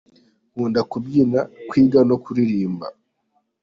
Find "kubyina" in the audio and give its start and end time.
0.91-1.39